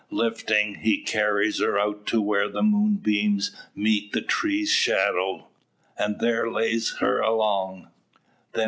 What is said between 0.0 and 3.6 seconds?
Lifting, he carries her out to where the moonbeams